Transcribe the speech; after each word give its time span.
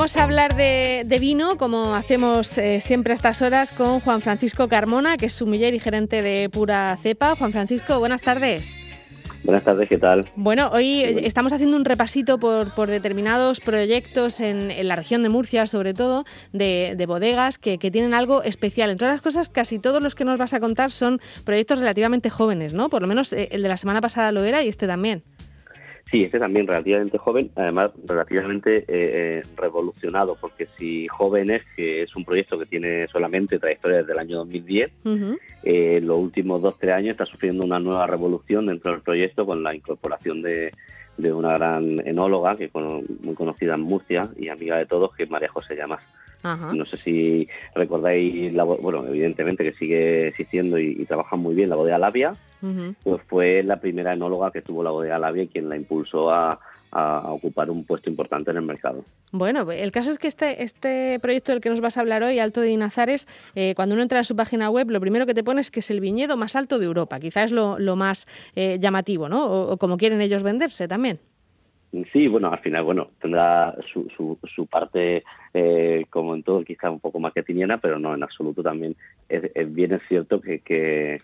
Vamos 0.00 0.16
a 0.16 0.24
hablar 0.24 0.56
de, 0.56 1.18
vino, 1.20 1.58
como 1.58 1.94
hacemos 1.94 2.56
eh, 2.56 2.80
siempre 2.80 3.12
a 3.12 3.16
estas 3.16 3.42
horas, 3.42 3.70
con 3.70 4.00
Juan 4.00 4.22
Francisco 4.22 4.66
Carmona, 4.66 5.18
que 5.18 5.26
es 5.26 5.34
sumiller 5.34 5.74
y 5.74 5.78
gerente 5.78 6.22
de 6.22 6.48
Pura 6.48 6.96
Cepa. 6.96 7.36
Juan 7.36 7.52
Francisco, 7.52 7.98
buenas 7.98 8.22
tardes. 8.22 8.74
Buenas 9.44 9.62
tardes, 9.62 9.90
¿qué 9.90 9.98
tal? 9.98 10.24
Bueno, 10.36 10.70
hoy 10.72 11.02
estamos 11.02 11.52
haciendo 11.52 11.76
un 11.76 11.84
repasito 11.84 12.38
por, 12.38 12.86
determinados 12.86 13.60
proyectos 13.60 14.40
en, 14.40 14.88
la 14.88 14.96
región 14.96 15.22
de 15.22 15.28
Murcia, 15.28 15.66
sobre 15.66 15.92
todo, 15.92 16.24
de, 16.54 17.04
bodegas 17.06 17.58
que, 17.58 17.76
tienen 17.76 18.14
algo 18.14 18.42
especial. 18.42 18.88
Entre 18.88 19.06
otras 19.06 19.20
cosas, 19.20 19.50
casi 19.50 19.78
todos 19.78 20.02
los 20.02 20.14
que 20.14 20.24
nos 20.24 20.38
vas 20.38 20.54
a 20.54 20.60
contar 20.60 20.92
son 20.92 21.20
proyectos 21.44 21.78
relativamente 21.78 22.30
jóvenes, 22.30 22.72
¿no? 22.72 22.88
Por 22.88 23.02
lo 23.02 23.06
menos 23.06 23.34
eh, 23.34 23.50
el 23.52 23.62
de 23.62 23.68
la 23.68 23.76
semana 23.76 24.00
pasada 24.00 24.32
lo 24.32 24.44
era 24.44 24.62
y 24.62 24.68
este 24.68 24.86
también. 24.86 25.24
Sí, 26.10 26.24
este 26.24 26.40
también 26.40 26.66
relativamente 26.66 27.18
joven, 27.18 27.52
además 27.54 27.92
relativamente 28.04 28.78
eh, 28.78 28.84
eh, 28.88 29.42
revolucionado, 29.56 30.36
porque 30.40 30.66
si 30.76 31.06
jóvenes, 31.06 31.62
que 31.76 32.02
es 32.02 32.16
un 32.16 32.24
proyecto 32.24 32.58
que 32.58 32.66
tiene 32.66 33.06
solamente 33.06 33.60
trayectoria 33.60 33.98
desde 33.98 34.12
el 34.12 34.18
año 34.18 34.38
2010, 34.38 34.90
eh, 35.62 36.00
los 36.02 36.18
últimos 36.18 36.62
dos, 36.62 36.76
tres 36.80 36.94
años 36.94 37.12
está 37.12 37.26
sufriendo 37.26 37.62
una 37.62 37.78
nueva 37.78 38.08
revolución 38.08 38.66
dentro 38.66 38.90
del 38.90 39.02
proyecto 39.02 39.46
con 39.46 39.62
la 39.62 39.72
incorporación 39.72 40.42
de, 40.42 40.72
una 41.16 41.52
gran 41.52 42.00
enóloga, 42.04 42.56
que 42.56 42.64
es 42.64 42.74
muy 42.74 43.34
conocida 43.36 43.74
en 43.74 43.82
Murcia 43.82 44.30
y 44.36 44.48
amiga 44.48 44.78
de 44.78 44.86
todos, 44.86 45.14
que 45.14 45.24
es 45.24 45.30
María 45.30 45.48
José 45.48 45.76
Llamas. 45.76 46.02
No 46.42 46.84
sé 46.84 46.96
si 46.98 47.48
recordáis, 47.74 48.52
la, 48.54 48.64
bueno, 48.64 49.06
evidentemente 49.06 49.64
que 49.64 49.72
sigue 49.72 50.28
existiendo 50.28 50.78
y, 50.78 51.04
trabaja 51.04 51.36
muy 51.36 51.54
bien 51.54 51.68
la 51.68 51.76
bodega 51.76 51.98
Labia, 51.98 52.34
pues 53.02 53.22
fue 53.26 53.62
la 53.62 53.80
primera 53.80 54.12
enóloga 54.12 54.50
que 54.50 54.62
tuvo 54.62 54.82
la 54.82 54.90
bodega 54.90 55.18
Labia 55.18 55.44
y 55.44 55.48
quien 55.48 55.68
la 55.68 55.76
impulsó 55.76 56.30
a, 56.30 56.58
ocupar 56.92 57.70
un 57.70 57.84
puesto 57.84 58.10
importante 58.10 58.50
en 58.50 58.56
el 58.56 58.64
mercado. 58.64 59.04
Bueno, 59.30 59.70
el 59.70 59.92
caso 59.92 60.10
es 60.10 60.18
que 60.18 60.26
este, 60.26 60.64
este 60.64 61.20
proyecto 61.20 61.52
del 61.52 61.60
que 61.60 61.70
nos 61.70 61.80
vas 61.80 61.96
a 61.96 62.00
hablar 62.00 62.24
hoy, 62.24 62.40
Alto 62.40 62.62
de 62.62 62.72
Inazares, 62.72 63.28
eh, 63.54 63.74
cuando 63.76 63.94
uno 63.94 64.02
entra 64.02 64.18
a 64.18 64.24
su 64.24 64.34
página 64.34 64.70
web, 64.70 64.90
lo 64.90 65.00
primero 65.00 65.24
que 65.24 65.32
te 65.32 65.44
pone 65.44 65.60
es 65.60 65.70
que 65.70 65.78
es 65.78 65.90
el 65.92 66.00
viñedo 66.00 66.36
más 66.36 66.56
alto 66.56 66.80
de 66.80 66.86
Europa. 66.86 67.20
Quizás 67.20 67.44
es 67.44 67.52
lo, 67.52 67.94
más 67.94 68.26
eh, 68.56 68.78
llamativo, 68.80 69.28
¿no? 69.28 69.44
o, 69.44 69.76
como 69.76 69.98
quieren 69.98 70.20
ellos 70.20 70.42
venderse 70.42 70.88
también. 70.88 71.20
Sí, 72.12 72.28
bueno, 72.28 72.52
al 72.52 72.60
final, 72.60 72.84
bueno, 72.84 73.10
tendrá 73.20 73.74
su, 73.92 74.08
su, 74.16 74.38
su 74.54 74.66
parte, 74.66 75.24
eh, 75.54 76.06
como 76.10 76.34
en 76.34 76.42
todo, 76.42 76.64
quizá 76.64 76.90
un 76.90 77.00
poco 77.00 77.18
más 77.18 77.32
que 77.32 77.42
tiniena, 77.42 77.78
pero 77.78 77.98
no, 77.98 78.14
en 78.14 78.22
absoluto 78.22 78.62
también. 78.62 78.96
Es, 79.28 79.42
bien 79.72 79.92
es 79.92 80.02
cierto 80.08 80.40
que, 80.40 80.60
que, 80.60 81.20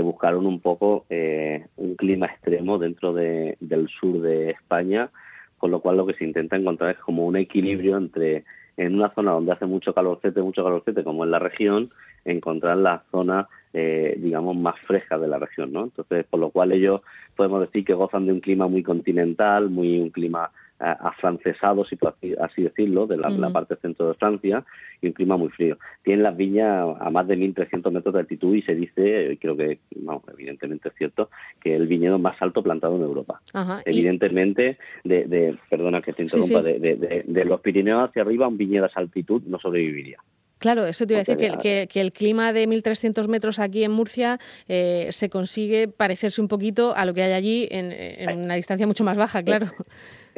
buscaron 0.00 0.46
un 0.46 0.60
poco 0.60 1.06
eh, 1.10 1.66
un 1.76 1.96
clima 1.96 2.26
extremo 2.26 2.78
dentro 2.78 3.12
de, 3.12 3.56
del 3.58 3.88
sur 3.88 4.20
de 4.20 4.50
España, 4.50 5.10
con 5.58 5.72
lo 5.72 5.80
cual 5.80 5.96
lo 5.96 6.06
que 6.06 6.14
se 6.14 6.24
intenta 6.24 6.56
encontrar 6.56 6.92
es 6.92 6.98
como 6.98 7.26
un 7.26 7.36
equilibrio 7.36 7.96
entre 7.96 8.44
en 8.76 8.94
una 8.94 9.12
zona 9.12 9.32
donde 9.32 9.52
hace 9.52 9.66
mucho 9.66 9.92
calorcete, 9.92 10.40
mucho 10.40 10.62
calorcete, 10.62 11.02
como 11.02 11.24
en 11.24 11.32
la 11.32 11.40
región, 11.40 11.90
encontrar 12.24 12.76
la 12.76 13.02
zona, 13.10 13.48
eh, 13.72 14.14
digamos, 14.18 14.56
más 14.56 14.78
fresca 14.86 15.18
de 15.18 15.26
la 15.26 15.38
región, 15.38 15.72
¿no? 15.72 15.84
Entonces, 15.84 16.24
por 16.30 16.38
lo 16.38 16.50
cual 16.50 16.70
ellos 16.70 17.00
podemos 17.34 17.60
decir 17.60 17.84
que 17.84 17.94
gozan 17.94 18.26
de 18.26 18.32
un 18.32 18.40
clima 18.40 18.68
muy 18.68 18.84
continental, 18.84 19.68
muy 19.68 19.98
un 19.98 20.10
clima 20.10 20.52
eh, 20.80 20.94
afrancesado, 21.00 21.84
si 21.84 21.96
por 21.96 22.14
así 22.40 22.62
decirlo, 22.62 23.06
de 23.06 23.16
la, 23.16 23.50
parte 23.50 23.76
centro 23.76 24.08
de 24.08 24.14
Francia, 24.14 24.64
y 25.00 25.08
un 25.08 25.12
clima 25.12 25.36
muy 25.36 25.48
frío. 25.48 25.76
Tienen 26.02 26.22
las 26.22 26.36
viñas 26.36 26.96
a 27.00 27.10
más 27.10 27.26
de 27.26 27.36
1.300 27.36 27.90
metros 27.90 28.14
de 28.14 28.20
altitud 28.20 28.54
y 28.54 28.62
se 28.62 28.74
dice, 28.74 29.36
creo 29.40 29.56
que, 29.56 29.78
no, 30.00 30.22
evidentemente 30.32 30.88
es 30.88 30.94
cierto, 30.94 31.30
que 31.60 31.74
el 31.74 31.86
viñedo 31.86 32.18
más 32.18 32.40
alto 32.40 32.62
plantado 32.62 32.96
en 32.96 33.02
Europa. 33.02 33.40
evidentemente, 33.84 34.78
de, 35.02 35.58
perdona 35.68 36.00
que 36.00 36.12
te 36.12 36.22
interrumpa, 36.22 36.62
De, 36.62 37.44
los 37.44 37.60
Pirineos 37.60 38.08
hacia 38.08 38.22
arriba, 38.22 38.46
un 38.46 38.56
viñedo 38.56 38.84
a 38.84 38.88
esa 38.88 39.00
altitud 39.00 39.42
no 39.46 39.58
sobreviviría. 39.58 40.18
Claro, 40.58 40.86
eso 40.86 41.06
te 41.06 41.14
iba 41.14 41.20
a 41.20 41.24
decir, 41.24 41.88
que, 41.88 42.00
el 42.00 42.12
clima 42.12 42.52
de 42.52 42.68
1.300 42.68 43.28
metros 43.28 43.58
aquí 43.58 43.84
en 43.84 43.92
Murcia 43.92 44.38
eh, 44.68 45.08
se 45.10 45.30
consigue 45.30 45.88
parecerse 45.88 46.40
un 46.40 46.48
poquito 46.48 46.94
a 46.96 47.04
lo 47.04 47.14
que 47.14 47.22
hay 47.22 47.32
allí 47.32 47.68
en, 47.70 47.92
en 47.92 48.38
una 48.38 48.54
distancia 48.54 48.86
mucho 48.86 49.04
más 49.04 49.16
baja, 49.16 49.42
claro. 49.42 49.66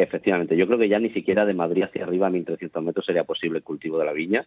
Efectivamente, 0.00 0.56
yo 0.56 0.66
creo 0.66 0.78
que 0.78 0.88
ya 0.88 0.98
ni 0.98 1.10
siquiera 1.10 1.44
de 1.44 1.52
Madrid 1.52 1.82
hacia 1.82 2.04
arriba 2.04 2.28
a 2.28 2.30
1.300 2.30 2.82
metros 2.82 3.04
sería 3.04 3.24
posible 3.24 3.58
el 3.58 3.64
cultivo 3.64 3.98
de 3.98 4.06
la 4.06 4.14
viña, 4.14 4.46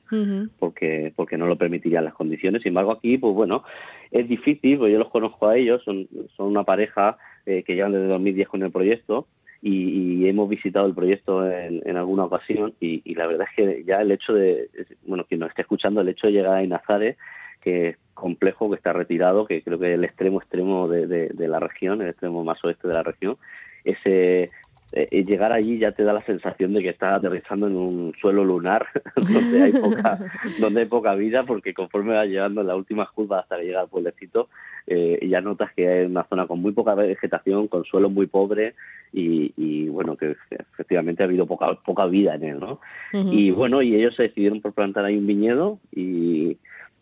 porque 0.58 1.14
porque 1.16 1.38
no 1.38 1.46
lo 1.46 1.58
permitirían 1.58 2.06
las 2.06 2.16
condiciones. 2.16 2.64
Sin 2.64 2.70
embargo, 2.70 2.92
aquí, 2.92 3.20
pues 3.20 3.36
bueno, 3.36 3.64
es 4.10 4.28
difícil, 4.28 4.80
pues 4.80 4.92
yo 4.92 4.98
los 4.98 5.12
conozco 5.12 5.48
a 5.48 5.56
ellos, 5.56 5.84
son, 5.84 6.08
son 6.36 6.48
una 6.48 6.64
pareja 6.64 7.18
eh, 7.46 7.62
que 7.64 7.76
llevan 7.76 7.92
desde 7.92 8.08
2010 8.08 8.48
con 8.48 8.64
el 8.64 8.72
proyecto 8.72 9.28
y, 9.66 10.28
hemos 10.28 10.50
visitado 10.50 10.86
el 10.86 10.94
proyecto 10.94 11.50
en, 11.50 11.96
alguna 11.96 12.26
ocasión 12.26 12.74
y, 12.80 13.16
la 13.16 13.28
verdad 13.28 13.48
es 13.50 13.56
que 13.56 13.84
ya 13.86 14.02
el 14.02 14.12
hecho 14.12 14.34
de, 14.34 14.70
bueno, 15.06 15.24
quien 15.26 15.40
nos 15.40 15.50
esté 15.50 15.62
escuchando, 15.62 16.02
el 16.02 16.10
hecho 16.10 16.28
de 16.28 16.34
llegar 16.34 16.56
a 16.56 16.64
Inazares, 16.64 17.18
que 17.62 17.90
es 17.90 17.98
complejo, 18.14 18.70
que 18.70 18.76
está 18.76 18.92
retirado, 18.92 19.46
que 19.46 19.62
creo 19.62 19.80
que 19.80 19.94
es 19.94 19.94
el 19.94 20.04
extremo 20.04 20.42
extremo 20.42 20.90
de, 20.90 21.08
de 21.08 21.48
la 21.48 21.60
región, 21.60 22.02
el 22.02 22.10
extremo 22.10 22.44
más 22.44 22.64
oeste 22.64 22.88
de 22.90 22.94
la 22.94 23.04
región, 23.04 23.38
ese 23.86 24.52
eh, 24.96 25.24
llegar 25.26 25.52
allí 25.52 25.80
ya 25.80 25.92
te 25.92 26.04
da 26.04 26.14
la 26.14 26.24
sensación 26.24 26.74
de 26.74 26.84
que 26.84 26.90
estás 26.90 27.18
aterrizando 27.18 27.66
en 27.66 27.76
un 27.76 28.14
suelo 28.22 28.46
lunar 28.46 28.86
donde 29.16 29.64
hay 29.64 29.72
poca 29.72 30.20
donde 30.60 30.82
hay 30.82 30.86
poca 30.86 31.16
vida 31.16 31.44
porque 31.44 31.74
conforme 31.74 32.14
vas 32.14 32.28
llegando 32.28 32.62
en 32.62 32.68
las 32.68 32.78
últimas 32.78 33.10
curvas 33.12 33.44
hasta 33.44 33.58
que 33.58 33.66
llega 33.66 33.82
al 33.82 33.88
pueblecito 33.88 34.50
eh, 34.86 35.20
ya 35.28 35.42
notas 35.42 35.74
que 35.74 35.88
hay 35.88 36.06
una 36.06 36.26
zona 36.26 36.46
con 36.46 36.62
muy 36.62 36.74
poca 36.74 36.94
vegetación 36.94 37.68
con 37.68 37.86
suelo 37.86 38.10
muy 38.10 38.28
pobre 38.28 38.76
y, 39.12 39.88
bueno 39.90 40.16
que 40.16 40.36
efectivamente 40.50 41.24
ha 41.24 41.26
habido 41.26 41.46
poca 41.46 41.74
poca 41.86 42.06
vida 42.06 42.36
en 42.36 42.44
él 42.44 42.60
no 42.60 42.80
y 43.14 43.52
bueno 43.52 43.82
y 43.82 43.96
ellos 43.96 44.16
se 44.16 44.24
decidieron 44.24 44.62
por 44.62 44.74
plantar 44.74 45.06
ahí 45.06 45.18
un 45.18 45.28
viñedo 45.28 45.80
y 45.92 46.58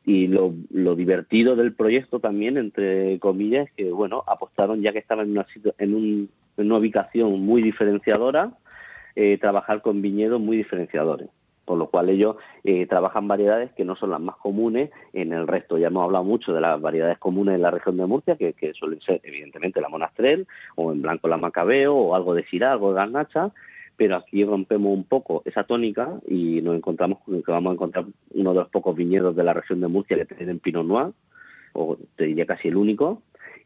y 0.06 0.28
lo, 0.28 0.54
lo, 0.72 0.96
divertido 0.96 1.56
del 1.56 1.74
proyecto 1.74 2.20
también, 2.20 2.58
entre 2.58 3.20
comillas, 3.20 3.68
es 3.68 3.74
que, 3.74 3.92
bueno, 3.92 4.24
apostaron 4.28 4.82
ya 4.82 4.92
que 4.92 5.00
estaban 5.00 5.28
en 5.28 5.32
una, 5.34 5.46
en, 5.78 5.94
un, 5.94 6.30
una 6.66 6.78
ubicación 6.78 7.42
muy 7.42 7.62
diferenciadora, 7.62 8.52
eh, 9.16 9.38
trabajar 9.40 9.82
con 9.82 10.02
viñedos 10.02 10.40
muy 10.40 10.58
diferenciadores. 10.58 11.30
Por 11.66 11.78
lo 11.78 11.88
cual 11.88 12.10
ellos 12.10 12.38
eh, 12.64 12.86
trabajan 12.88 13.28
variedades 13.28 13.72
que 13.74 13.86
no 13.86 13.96
son 13.96 14.10
las 14.10 14.20
más 14.20 14.36
comunes 14.38 14.90
en 15.14 15.32
el 15.32 15.48
resto. 15.48 15.78
Ya 15.78 15.88
hemos 15.88 16.04
hablado 16.04 16.24
mucho 16.24 16.54
de 16.54 16.60
las 16.60 16.82
variedades 16.82 17.18
comunes 17.18 17.56
en 17.56 17.62
la 17.62 17.72
región 17.72 17.98
de 17.98 18.06
Murcia, 18.06 18.36
que, 18.36 18.54
que 18.54 18.74
suelen 18.74 19.00
ser 19.02 19.22
evidentemente 19.24 19.80
la 19.80 19.88
monastrel, 19.88 20.48
o 20.76 20.92
en 20.92 21.02
blanco 21.02 21.28
la 21.28 21.38
macabeo, 21.38 21.96
o 21.96 22.16
algo 22.16 22.34
de 22.34 22.44
sirá, 22.46 22.74
algo 22.74 22.90
de 22.90 22.96
garnacha, 22.96 23.52
pero 23.96 24.16
aquí 24.16 24.44
rompemos 24.44 24.92
un 24.92 25.04
poco 25.04 25.44
esa 25.46 25.64
tónica 25.64 26.20
y 26.28 26.60
nos 26.62 26.76
encontramos 26.76 27.20
con 27.20 27.44
que 27.44 27.52
vamos 27.52 27.70
a 27.70 27.74
encontrar 27.76 28.06
uno 28.34 28.54
de 28.54 28.60
los 28.60 28.70
pocos 28.70 28.96
viñedos 28.96 29.36
de 29.36 29.44
la 29.44 29.54
región 29.54 29.80
de 29.80 29.88
Murcia 29.88 30.18
que 30.18 30.26
tienen 30.34 30.58
Pinot 30.58 30.86
Noir, 30.86 31.14
o 31.74 31.98
te 32.16 32.26
diría 32.26 32.48
casi 32.48 32.70
el 32.70 32.78
único, 32.78 33.22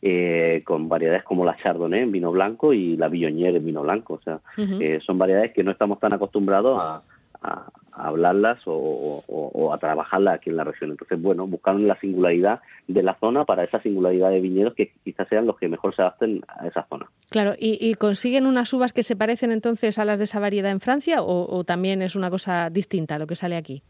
eh, 0.07 0.61
con 0.63 0.87
variedades 0.87 1.23
como 1.23 1.45
la 1.45 1.57
Chardonnay 1.57 2.01
en 2.01 2.11
vino 2.11 2.31
blanco 2.31 2.73
y 2.73 2.95
la 2.95 3.07
Viognier 3.07 3.55
en 3.55 3.65
vino 3.65 3.81
blanco. 3.81 4.13
O 4.13 4.21
sea, 4.21 4.39
eh, 4.55 4.99
son 5.03 5.17
variedades 5.17 5.51
que 5.51 5.63
no 5.63 5.71
estamos 5.71 5.99
tan 5.99 6.13
acostumbrados 6.13 6.79
a, 6.79 7.01
a, 7.41 7.71
hablarlas 7.91 8.59
o, 8.67 9.71
a 9.73 9.77
trabajarlas 9.79 10.35
aquí 10.35 10.51
en 10.51 10.57
la 10.57 10.63
región. 10.63 10.91
Entonces, 10.91 11.19
bueno, 11.19 11.47
buscaron 11.47 11.87
la 11.87 11.99
singularidad 11.99 12.59
de 12.87 13.01
la 13.01 13.15
zona 13.15 13.45
para 13.45 13.63
esa 13.63 13.81
singularidad 13.81 14.29
de 14.29 14.41
viñedos 14.41 14.75
que 14.75 14.91
quizás 15.03 15.27
sean 15.27 15.47
los 15.47 15.57
que 15.57 15.69
mejor 15.69 15.95
se 15.95 16.03
adapten 16.03 16.43
a 16.49 16.67
esa 16.67 16.85
zona. 16.87 17.07
Claro, 17.31 17.53
¿y, 17.57 17.95
consiguen 17.95 18.45
unas 18.45 18.71
uvas 18.73 18.93
que 18.93 19.01
se 19.01 19.15
parecen 19.15 19.51
entonces 19.51 19.97
a 19.97 20.05
las 20.05 20.19
de 20.19 20.25
esa 20.25 20.39
variedad 20.39 20.69
en 20.69 20.81
Francia 20.81 21.23
o, 21.23 21.63
también 21.63 22.03
es 22.03 22.15
una 22.15 22.29
cosa 22.29 22.69
distinta 22.69 23.17
lo 23.17 23.25
que 23.25 23.35
sale 23.35 23.55
aquí? 23.55 23.81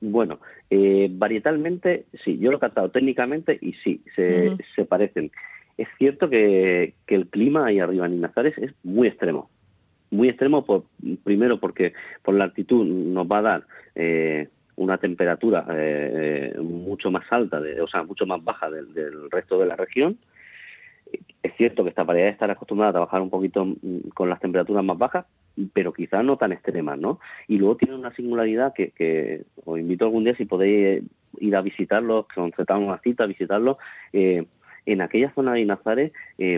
Bueno, 0.00 0.40
eh, 0.70 1.08
varietalmente 1.10 2.06
sí, 2.24 2.38
yo 2.38 2.50
lo 2.50 2.56
he 2.56 2.60
captado 2.60 2.90
técnicamente 2.90 3.58
y 3.60 3.74
sí, 3.84 4.02
se, 4.14 4.56
se 4.74 4.84
parecen. 4.84 5.30
Es 5.78 5.88
cierto 5.98 6.28
que, 6.28 6.94
que 7.06 7.14
el 7.14 7.28
clima 7.28 7.66
ahí 7.66 7.78
arriba 7.78 8.06
en 8.06 8.14
Inazares 8.14 8.56
es 8.58 8.72
muy 8.82 9.08
extremo 9.08 9.50
muy 10.10 10.28
extremo, 10.28 10.64
por, 10.64 10.84
primero 11.24 11.58
porque 11.58 11.92
por 12.22 12.34
la 12.34 12.44
altitud 12.44 12.84
nos 12.84 13.26
va 13.26 13.38
a 13.38 13.42
dar 13.42 13.66
eh, 13.94 14.48
una 14.76 14.98
temperatura 14.98 15.66
eh, 15.70 16.52
eh, 16.54 16.60
mucho 16.60 17.10
más 17.10 17.24
alta, 17.30 17.60
de, 17.60 17.80
o 17.80 17.88
sea, 17.88 18.02
mucho 18.02 18.26
más 18.26 18.42
baja 18.42 18.70
del, 18.70 19.30
resto 19.30 19.58
de 19.58 19.66
la 19.66 19.76
región. 19.76 20.18
Es 21.42 21.54
cierto 21.56 21.84
que 21.84 21.90
esta 21.90 22.04
variedad 22.04 22.30
estar 22.30 22.50
acostumbrada 22.50 22.90
a 22.90 22.94
trabajar 22.94 23.22
un 23.22 23.30
poquito 23.30 23.64
mm, 23.64 24.08
con 24.14 24.28
las 24.28 24.40
temperaturas 24.40 24.84
más 24.84 24.98
bajas, 24.98 25.26
pero 25.72 25.92
quizás 25.92 26.24
no 26.24 26.36
tan 26.36 26.52
extremas, 26.52 26.98
¿no? 26.98 27.20
Y 27.48 27.58
luego 27.58 27.76
tiene 27.76 27.94
una 27.94 28.14
singularidad 28.14 28.74
que, 28.74 28.90
que 28.90 29.44
os 29.64 29.78
invito 29.78 30.04
algún 30.04 30.24
día 30.24 30.36
si 30.36 30.44
podéis 30.44 31.04
ir 31.38 31.56
a 31.56 31.62
visitarlos, 31.62 32.26
concertamos 32.28 32.88
una 32.88 32.98
cita, 32.98 33.24
a 33.24 33.26
visitarlos. 33.26 33.76
en 34.12 35.00
aquella 35.00 35.32
zona 35.34 35.52
de 35.52 35.60
Inazares 35.60 36.12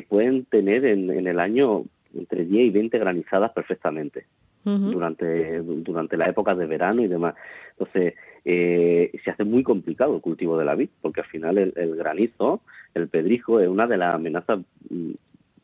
pueden 0.09 0.45
tener 0.45 0.85
en, 0.85 1.11
en 1.11 1.27
el 1.27 1.39
año 1.39 1.85
entre 2.15 2.45
10 2.45 2.67
y 2.67 2.71
20 2.71 2.99
granizadas 2.99 3.53
perfectamente 3.53 4.27
durante, 4.65 5.61
durante 5.61 6.17
la 6.17 6.29
época 6.29 6.55
de 6.55 6.67
verano 6.67 7.03
y 7.03 7.09
demás. 7.09 7.35
Entonces, 7.71 8.15
eh, 8.45 9.13
se 9.25 9.31
hace 9.31 9.45
muy 9.45 9.63
complicado 9.63 10.15
el 10.15 10.21
cultivo 10.21 10.59
de 10.59 10.65
la 10.65 10.75
vid, 10.75 10.89
porque 11.01 11.21
al 11.21 11.27
final 11.27 11.59
el, 11.59 11.97
granizo, 11.97 12.61
el 12.95 13.09
pedrijo, 13.09 13.61
es 13.61 13.69
una 13.69 13.87
de 13.87 13.97
las 13.97 14.15
amenazas 14.15 14.61
mm, 14.91 15.13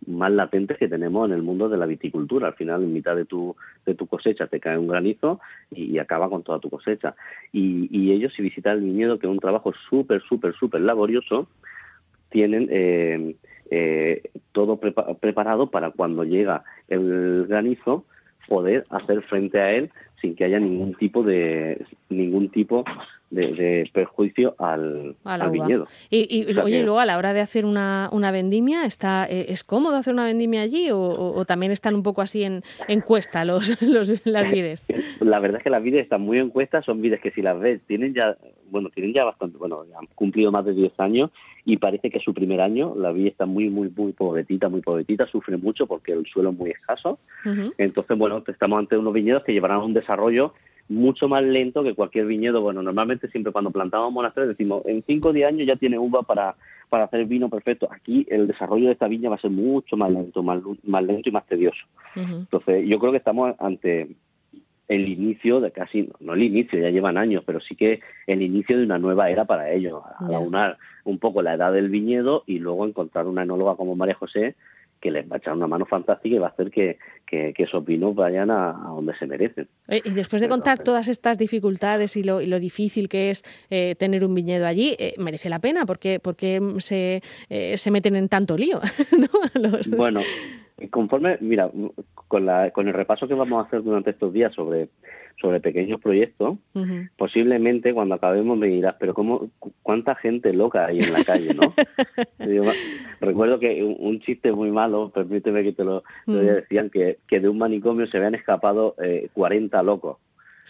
más 0.06 0.32
latentes 0.32 0.76
que 0.78 0.88
tenemos 0.88 1.28
en 1.28 1.34
el 1.34 1.42
mundo 1.42 1.68
de 1.68 1.76
la 1.76 1.86
viticultura. 1.86 2.48
Al 2.48 2.54
final, 2.54 2.82
en 2.82 2.92
mitad 2.92 3.16
de 3.16 3.24
tu, 3.24 3.56
de 3.86 3.94
tu 3.94 4.06
cosecha 4.06 4.46
te 4.46 4.60
cae 4.60 4.78
un 4.78 4.88
granizo 4.88 5.40
y, 5.70 5.98
acaba 5.98 6.28
con 6.28 6.42
toda 6.42 6.58
tu 6.58 6.70
cosecha. 6.70 7.14
Y, 7.52 8.12
ellos, 8.12 8.32
si 8.34 8.42
visitan 8.42 8.78
el 8.78 8.84
viñedo, 8.84 9.18
que 9.18 9.26
es 9.26 9.32
un 9.32 9.38
trabajo 9.38 9.72
súper, 9.88 10.22
súper, 10.22 10.54
súper 10.54 10.82
laborioso, 10.82 11.48
tienen 12.30 12.68
eh, 12.70 13.36
eh, 13.70 14.22
todo 14.52 14.78
preparado 14.78 15.70
para 15.70 15.90
cuando 15.90 16.24
llega 16.24 16.64
el 16.88 17.46
granizo 17.48 18.04
poder 18.46 18.84
hacer 18.90 19.22
frente 19.22 19.58
a 19.60 19.72
él 19.72 19.90
sin 20.24 20.34
que 20.34 20.44
haya 20.44 20.58
ningún 20.58 20.94
tipo 20.94 21.22
de 21.22 21.84
ningún 22.08 22.48
tipo 22.48 22.82
de, 23.34 23.88
perjuicio 23.92 24.54
al, 24.58 25.16
viñedo. 25.50 25.86
Y, 26.10 26.56
oye, 26.58 26.82
luego 26.82 27.00
a 27.00 27.06
la 27.06 27.18
hora 27.18 27.32
de 27.32 27.40
hacer 27.40 27.64
una, 27.64 28.08
una 28.12 28.30
vendimia, 28.30 28.84
está 28.84 29.26
eh, 29.28 29.46
¿es 29.48 29.64
cómodo 29.64 29.96
hacer 29.96 30.14
una 30.14 30.24
vendimia 30.24 30.62
allí 30.62 30.88
o, 30.92 31.44
también 31.46 31.72
están 31.72 31.94
un 31.94 32.02
poco 32.02 32.22
así 32.22 32.44
en, 32.44 32.62
en 32.88 33.00
cuesta 33.00 33.44
los, 33.44 33.82
los, 33.82 34.24
las 34.26 34.50
vides? 34.50 34.84
La 35.20 35.40
verdad 35.40 35.58
es 35.58 35.64
que 35.64 35.70
las 35.70 35.82
vides 35.82 36.04
están 36.04 36.22
muy 36.22 36.38
en 36.38 36.50
cuesta, 36.50 36.82
son 36.82 37.00
vides 37.02 37.20
que 37.20 37.30
si 37.30 37.42
las 37.42 37.58
ves 37.58 37.82
tienen 37.86 38.14
ya, 38.14 38.36
bueno, 38.70 38.90
tienen 38.90 39.12
ya 39.12 39.24
bastante, 39.24 39.58
bueno, 39.58 39.84
han 39.98 40.06
cumplido 40.14 40.50
más 40.50 40.64
de 40.64 40.72
10 40.72 40.98
años 41.00 41.30
y 41.64 41.78
parece 41.78 42.10
que 42.10 42.18
es 42.18 42.24
su 42.24 42.34
primer 42.34 42.60
año, 42.60 42.94
la 42.94 43.10
villa 43.12 43.30
está 43.30 43.46
muy, 43.46 43.70
muy, 43.70 43.90
muy 43.94 44.12
pobretita, 44.12 44.68
muy 44.68 44.82
pobretita, 44.82 45.26
sufre 45.26 45.56
mucho 45.56 45.86
porque 45.86 46.12
el 46.12 46.26
suelo 46.26 46.50
es 46.50 46.58
muy 46.58 46.70
escaso. 46.70 47.18
Entonces, 47.78 48.18
bueno, 48.18 48.42
estamos 48.46 48.78
ante 48.78 48.98
unos 48.98 49.14
viñedos 49.14 49.44
que 49.44 49.52
llevarán 49.52 49.78
un 49.78 49.94
desarrollo 49.94 50.52
mucho 50.88 51.28
más 51.28 51.42
lento 51.42 51.82
que 51.82 51.94
cualquier 51.94 52.26
viñedo. 52.26 52.60
Bueno, 52.60 52.82
normalmente 52.82 53.28
siempre 53.28 53.52
cuando 53.52 53.70
plantamos 53.70 54.12
monasterios 54.12 54.56
decimos, 54.56 54.82
en 54.86 55.02
5 55.02 55.28
o 55.28 55.32
10 55.32 55.48
años 55.48 55.66
ya 55.66 55.76
tiene 55.76 55.98
uva 55.98 56.22
para, 56.22 56.54
para 56.88 57.04
hacer 57.04 57.24
vino 57.26 57.48
perfecto. 57.48 57.88
Aquí 57.90 58.26
el 58.28 58.46
desarrollo 58.46 58.86
de 58.86 58.92
esta 58.92 59.08
viña 59.08 59.30
va 59.30 59.36
a 59.36 59.40
ser 59.40 59.50
mucho 59.50 59.96
más 59.96 60.10
lento, 60.10 60.42
más, 60.42 60.62
más 60.84 61.04
lento 61.04 61.28
y 61.28 61.32
más 61.32 61.46
tedioso. 61.46 61.84
Entonces, 62.14 62.86
yo 62.86 62.98
creo 62.98 63.12
que 63.12 63.18
estamos 63.18 63.54
ante 63.58 64.08
el 64.88 65.08
inicio 65.08 65.60
de 65.60 65.72
casi, 65.72 66.10
no 66.20 66.34
el 66.34 66.42
inicio, 66.42 66.78
ya 66.78 66.90
llevan 66.90 67.16
años, 67.16 67.42
pero 67.46 67.60
sí 67.60 67.74
que 67.74 68.00
el 68.26 68.42
inicio 68.42 68.76
de 68.76 68.84
una 68.84 68.98
nueva 68.98 69.30
era 69.30 69.46
para 69.46 69.72
ellos, 69.72 70.02
a 70.04 70.36
aunar 70.36 70.76
un 71.04 71.18
poco 71.18 71.42
la 71.42 71.54
edad 71.54 71.72
del 71.72 71.88
viñedo 71.88 72.44
y 72.46 72.58
luego 72.58 72.86
encontrar 72.86 73.26
una 73.26 73.42
enóloga 73.42 73.76
como 73.76 73.96
María 73.96 74.14
José 74.14 74.56
que 75.00 75.10
les 75.10 75.30
va 75.30 75.36
a 75.36 75.38
echar 75.38 75.54
una 75.54 75.66
mano 75.66 75.84
fantástica 75.86 76.34
y 76.34 76.38
va 76.38 76.46
a 76.46 76.50
hacer 76.50 76.70
que, 76.70 76.98
esos 77.30 77.84
vinos 77.84 78.14
vayan 78.14 78.48
a, 78.50 78.72
donde 78.72 79.12
se 79.16 79.26
merecen. 79.26 79.66
Y 79.88 80.10
después 80.10 80.40
de 80.40 80.48
contar 80.48 80.78
todas 80.78 81.08
estas 81.08 81.36
dificultades 81.36 82.16
y 82.16 82.22
lo, 82.22 82.40
y 82.40 82.46
lo 82.46 82.60
difícil 82.60 83.08
que 83.08 83.30
es 83.30 83.42
eh, 83.70 83.96
tener 83.96 84.24
un 84.24 84.34
viñedo 84.34 84.66
allí, 84.66 84.94
eh, 85.00 85.14
merece 85.18 85.48
la 85.48 85.58
pena 85.58 85.84
porque, 85.84 86.20
porque 86.20 86.60
se, 86.78 87.22
eh, 87.50 87.76
se 87.76 87.90
meten 87.90 88.14
en 88.14 88.28
tanto 88.28 88.56
lío. 88.56 88.80
Bueno, 89.96 90.20
conforme, 90.90 91.38
mira, 91.40 91.70
con, 92.28 92.46
la, 92.46 92.70
con 92.70 92.88
el 92.88 92.94
repaso 92.94 93.26
que 93.26 93.34
vamos 93.34 93.64
a 93.64 93.66
hacer 93.66 93.82
durante 93.82 94.10
estos 94.10 94.32
días 94.32 94.54
sobre 94.54 94.88
sobre 95.40 95.60
pequeños 95.60 96.00
proyectos, 96.00 96.58
posiblemente 97.16 97.92
cuando 97.92 98.14
acabemos 98.14 98.56
me 98.56 98.68
dirás, 98.68 98.96
pero 98.98 99.14
cómo, 99.14 99.50
cuánta 99.82 100.14
gente 100.14 100.52
loca 100.52 100.86
hay 100.86 100.98
en 100.98 101.12
la 101.12 101.24
calle, 101.24 101.54
¿no? 101.54 101.74
recuerdo 103.20 103.58
que 103.58 103.82
un, 103.82 104.20
chiste 104.20 104.52
muy 104.52 104.70
malo, 104.70 105.10
permíteme 105.10 105.62
que 105.62 105.72
te 105.72 105.84
lo, 105.84 106.02
decían, 106.26 106.90
que, 106.90 107.18
que 107.28 107.40
de 107.40 107.48
un 107.48 107.58
manicomio 107.58 108.06
se 108.06 108.16
habían 108.16 108.34
escapado 108.34 108.94
eh, 109.02 109.28
40 109.34 109.82
locos. 109.82 110.18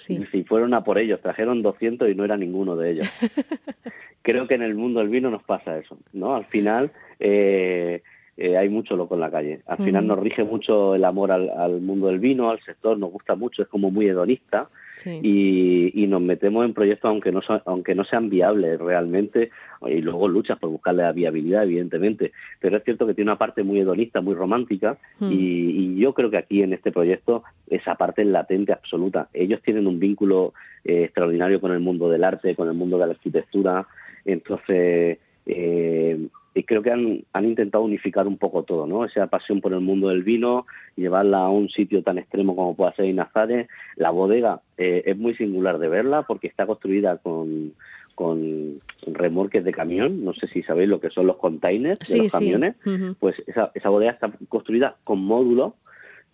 Y 0.09 0.25
si 0.27 0.43
fueron 0.43 0.75
a 0.75 0.83
por 0.83 0.99
ellos, 0.99 1.21
trajeron 1.21 1.63
200 1.63 2.11
y 2.11 2.15
no 2.15 2.25
era 2.25 2.37
ninguno 2.37 2.77
de 2.77 2.93
ellos. 2.93 3.09
Creo 4.23 4.49
que 4.49 4.55
en 4.55 4.63
el 4.63 4.75
mundo 4.75 5.01
del 5.01 5.09
vino 5.09 5.31
nos 5.31 5.45
pasa 5.45 5.79
eso, 5.79 5.99
¿no? 6.13 6.35
Al 6.35 6.47
final, 6.47 6.91
eh, 7.21 8.03
eh, 8.37 8.57
hay 8.57 8.69
mucho 8.69 8.97
loco 8.97 9.15
en 9.15 9.21
la 9.21 9.31
calle. 9.31 9.61
Al 9.67 9.79
final 9.79 10.07
nos 10.09 10.19
rige 10.19 10.43
mucho 10.43 10.97
el 10.97 11.05
amor 11.05 11.31
al, 11.31 11.81
mundo 11.81 12.09
del 12.09 12.19
vino, 12.19 12.51
al 12.51 12.61
sector, 12.61 12.99
nos 12.99 13.13
gusta 13.13 13.37
mucho, 13.37 13.63
es 13.63 13.69
como 13.69 13.93
muy 13.93 14.09
hedonista 14.09 14.69
y, 15.05 16.07
nos 16.09 16.21
metemos 16.21 16.65
en 16.65 16.75
proyectos 16.75 17.11
aunque 17.11 17.33
no, 17.33 17.41
aunque 17.65 17.95
no 17.95 18.05
sean 18.05 18.29
viables 18.29 18.79
realmente 18.79 19.51
y 19.87 20.01
luego 20.01 20.29
luchas 20.29 20.59
por 20.59 20.71
buscarle 20.71 21.03
la 21.03 21.13
viabilidad, 21.13 21.63
evidentemente. 21.63 22.33
Pero 22.61 22.77
es 22.77 22.85
cierto 22.85 23.07
que 23.07 23.15
tiene 23.15 23.31
una 23.31 23.39
parte 23.39 23.63
muy 23.63 23.79
hedonista, 23.79 24.21
muy 24.21 24.35
romántica 24.35 24.99
y, 25.21 25.95
yo 25.95 26.13
creo 26.13 26.29
que 26.29 26.37
aquí 26.37 26.63
en 26.63 26.73
este 26.73 26.91
proyecto 26.91 27.45
esa 27.69 27.95
parte 27.95 28.23
es 28.23 28.29
latente 28.29 28.73
absoluta. 28.73 29.29
Ellos 29.33 29.63
tienen 29.63 29.87
un 29.87 30.01
vínculo 30.01 30.55
eh, 30.85 31.05
extraordinario 31.05 31.61
con 31.61 31.71
el 31.71 31.81
mundo 31.81 32.11
del 32.11 32.25
arte, 32.25 32.57
con 32.57 32.69
el 32.69 32.75
mundo 32.75 32.99
de 32.99 33.07
la 33.07 33.13
arquitectura, 33.13 33.87
entonces... 34.25 35.19
Eh, 35.47 36.29
y 36.55 36.63
creo 36.63 36.83
que 36.83 36.91
han, 36.91 37.25
han 37.33 37.45
intentado 37.45 37.85
unificar 37.85 38.27
un 38.29 38.39
poco 38.39 38.63
todo, 38.63 38.87
¿no? 38.87 39.05
Esa 39.05 39.27
pasión 39.27 39.61
por 39.61 39.73
el 39.73 39.81
mundo 39.81 40.09
del 40.09 40.23
vino, 40.23 40.67
llevarla 40.97 41.39
a 41.39 41.49
un 41.49 41.69
sitio 41.69 42.03
tan 42.03 42.19
extremo 42.19 42.55
como 42.55 42.77
puede 42.77 42.95
ser 42.95 43.07
Inazares. 43.07 43.69
La 43.97 44.11
bodega 44.11 44.61
eh, 44.79 45.03
es 45.05 45.17
muy 45.17 45.35
singular 45.35 45.79
de 45.79 45.89
verla 45.89 46.23
porque 46.23 46.47
está 46.47 46.67
construida 46.67 47.19
con, 47.19 47.73
con 48.15 48.81
remorques 49.07 49.65
de 49.65 49.73
camión, 49.73 50.25
no 50.25 50.33
sé 50.35 50.47
si 50.49 50.63
sabéis 50.63 50.89
lo 50.89 51.01
que 51.01 51.11
son 51.11 51.27
los 51.27 51.37
containers 51.37 51.99
de 52.09 52.19
los 52.19 52.33
camiones, 52.33 52.77
pues 53.19 53.37
esa, 53.47 53.73
esa 53.75 53.89
bodega 53.89 54.13
está 54.13 54.31
construida 54.49 54.97
con 55.05 55.21
módulos 55.21 55.75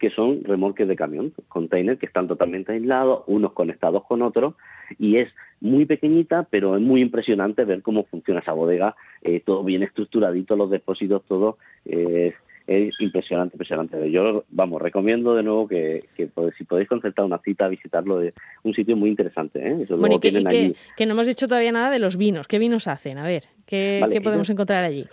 que 0.01 0.11
son 0.11 0.43
remolques 0.43 0.89
de 0.89 0.97
camión, 0.97 1.33
containers 1.49 2.01
que 2.01 2.07
están 2.07 2.27
totalmente 2.27 2.73
aislados, 2.73 3.23
unos 3.27 3.53
conectados 3.53 4.05
con 4.05 4.23
otros, 4.23 4.55
y 4.99 5.19
es 5.19 5.29
muy 5.61 5.85
pequeñita, 5.85 6.49
pero 6.51 6.75
es 6.75 6.83
muy 6.83 7.03
impresionante 7.03 7.65
ver 7.65 7.83
cómo 7.83 8.05
funciona 8.05 8.41
esa 8.41 8.53
bodega, 8.53 8.97
eh, 9.23 9.41
todo 9.45 9.63
bien 9.63 9.83
estructuradito, 9.83 10.57
los 10.57 10.71
depósitos, 10.71 11.23
todo. 11.29 11.59
Eh, 11.85 12.33
es 12.67 12.95
impresionante, 13.01 13.57
impresionante. 13.57 14.11
Yo, 14.11 14.45
vamos, 14.51 14.81
recomiendo 14.81 15.35
de 15.35 15.43
nuevo 15.43 15.67
que, 15.67 16.05
si 16.17 16.65
podéis 16.65 16.89
concertar 16.89 17.25
una 17.25 17.39
cita, 17.39 17.67
visitarlo, 17.67 18.23
es 18.23 18.33
un 18.63 18.73
sitio 18.75 18.97
muy 18.97 19.11
interesante. 19.11 19.67
¿eh? 19.67 19.87
bueno, 19.97 20.17
y, 20.17 20.21
que, 20.21 21.07
no 21.07 21.13
hemos 21.13 21.27
dicho 21.27 21.49
todavía 21.49 21.73
nada 21.73 21.91
de 21.91 21.99
los 21.99 22.17
vinos. 22.17 22.47
¿Qué 22.47 22.61
vinos 22.61 22.87
hacen? 22.87 23.19
A 23.19 23.25
ver, 23.25 23.45
¿qué, 23.67 24.21
podemos 24.23 24.49
encontrar 24.51 24.85
allí? 24.85 25.05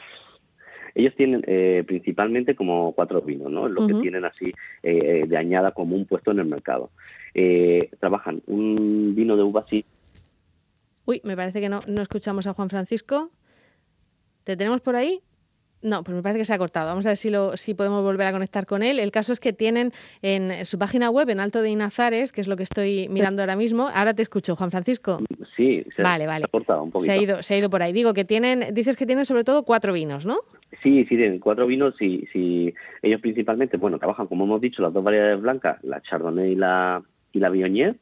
Ellos 0.97 1.13
tienen 1.15 1.44
eh, 1.45 1.83
principalmente 1.85 2.55
como 2.55 2.91
cuatro 2.94 3.21
vinos, 3.21 3.51
¿no? 3.51 3.67
Lo 3.67 3.85
que 3.85 3.94
tienen 3.95 4.25
así 4.25 4.51
eh, 4.81 5.25
de 5.27 5.38
añada 5.38 5.71
como 5.71 5.95
un 5.95 6.06
puesto 6.06 6.31
en 6.31 6.39
el 6.39 6.45
mercado. 6.45 6.89
trabajan 7.99 8.42
un 8.47 9.13
vino 9.16 9.37
de 9.37 9.44
uva 9.44 9.61
así 9.61 9.85
Uy, 11.07 11.21
me 11.23 11.37
parece 11.37 11.61
que 11.61 11.69
no, 11.69 11.81
no 11.87 12.01
escuchamos 12.01 12.47
a 12.47 12.54
Juan 12.54 12.69
Francisco. 12.69 13.31
¿Te 14.44 14.57
tenemos 14.57 14.81
por 14.81 14.97
ahí? 14.97 15.21
No, 15.81 16.04
pues 16.04 16.13
me 16.13 16.21
parece 16.21 16.39
que 16.39 16.45
se 16.45 16.54
ha 16.54 16.57
cortado. 16.57 16.87
Vamos 16.87 17.06
a 17.06 17.09
ver 17.09 17.18
si, 17.18 17.30
lo, 17.30 17.56
si 17.56 17.73
podemos 17.75 18.04
volver 18.04 18.27
a 18.27 18.33
conectar 18.33 18.66
con 18.66 18.83
él. 18.83 18.99
El 18.99 19.11
caso 19.11 19.31
es 19.31 19.39
que 19.39 19.54
tienen 19.54 19.94
en 20.21 20.66
su 20.66 20.77
página 20.77 21.09
web, 21.09 21.30
en 21.30 21.39
Alto 21.39 21.61
de 21.61 21.69
Inazares, 21.69 22.33
que 22.33 22.42
es 22.42 22.47
lo 22.47 22.57
que 22.57 22.63
estoy 22.63 23.07
mirando 23.07 23.42
ahora 23.42 23.56
mismo. 23.56 23.87
Ahora 23.94 24.13
te 24.13 24.21
escucho, 24.21 24.57
Juan 24.57 24.69
Francisco. 24.69 25.19
Sí, 25.56 25.85
se, 25.95 26.01
vale, 26.01 26.27
vale. 26.27 26.44
ha 26.44 26.47
cortado 26.49 26.83
un 26.83 26.92
poquito. 26.92 27.06
Se 27.06 27.18
ha, 27.18 27.21
ido, 27.21 27.42
se 27.42 27.54
ha 27.54 27.57
ido 27.57 27.69
por 27.69 27.83
ahí. 27.83 27.94
Digo 27.94 28.13
que 28.13 28.25
tienen, 28.25 28.73
dices 28.73 28.97
que 28.97 29.06
tienen 29.06 29.23
sobre 29.23 29.45
todo 29.45 29.63
cuatro 29.63 29.94
vinos, 29.94 30.25
¿no? 30.25 30.39
Sí, 30.84 31.06
sí, 31.06 31.18
tienen 31.18 31.40
cuatro 31.40 31.66
vinos. 31.68 32.00
y 32.02 32.28
sí. 32.31 32.74
Ellos 33.02 33.22
principalmente, 33.22 33.78
bueno, 33.78 33.98
trabajan, 33.98 34.28
como 34.28 34.46
hemos 34.46 34.62
dicho, 34.62 34.81
las 34.81 34.94
dos 34.94 35.04
variedades 35.04 35.42
blancas, 35.42 35.84
la 35.84 36.02
Chardonnay 36.02 36.52
y 36.52 36.56
la, 36.56 37.02
y 37.34 37.40
la 37.40 37.50
Viognier, 37.50 37.96